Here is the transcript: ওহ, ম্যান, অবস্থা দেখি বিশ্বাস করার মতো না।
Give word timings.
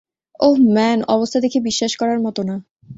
ওহ, 0.39 0.57
ম্যান, 0.75 0.99
অবস্থা 1.07 1.37
দেখি 1.39 1.59
বিশ্বাস 1.59 1.91
করার 1.95 2.19
মতো 2.19 2.41
না। 2.43 2.55